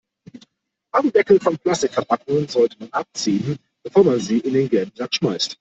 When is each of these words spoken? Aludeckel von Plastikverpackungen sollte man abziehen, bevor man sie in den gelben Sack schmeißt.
Aludeckel 0.93 1.39
von 1.39 1.59
Plastikverpackungen 1.59 2.47
sollte 2.47 2.75
man 2.79 2.89
abziehen, 2.91 3.55
bevor 3.83 4.03
man 4.03 4.19
sie 4.19 4.39
in 4.39 4.53
den 4.55 4.67
gelben 4.67 4.93
Sack 4.95 5.13
schmeißt. 5.13 5.49